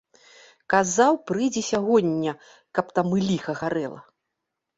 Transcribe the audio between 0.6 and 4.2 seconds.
Казаў, прыйдзе сягоння, каб там і ліха гарэла.